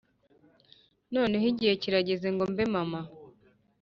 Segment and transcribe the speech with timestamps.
[1.13, 3.01] noneho igihe kirageze ngo mbe mama